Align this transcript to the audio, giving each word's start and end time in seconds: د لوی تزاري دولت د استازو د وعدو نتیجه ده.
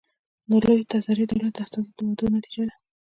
د 0.49 0.51
لوی 0.65 0.81
تزاري 0.91 1.25
دولت 1.27 1.53
د 1.55 1.59
استازو 1.63 1.89
د 1.97 1.99
وعدو 2.05 2.25
نتیجه 2.37 2.63
ده. 2.69 2.75